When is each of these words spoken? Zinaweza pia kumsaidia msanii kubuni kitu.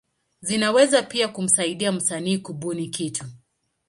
Zinaweza 0.41 1.01
pia 1.03 1.27
kumsaidia 1.27 1.91
msanii 1.91 2.37
kubuni 2.37 2.87
kitu. 2.89 3.25